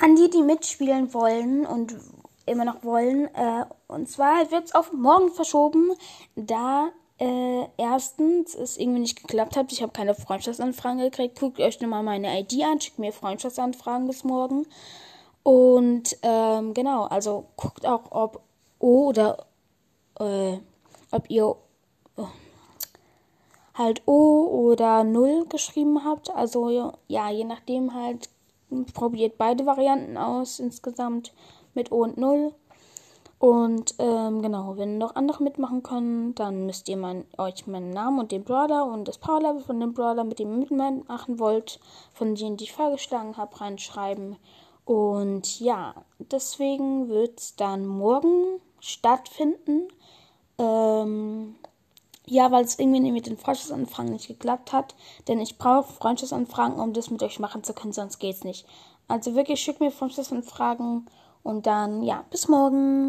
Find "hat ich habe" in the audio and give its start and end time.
9.56-9.92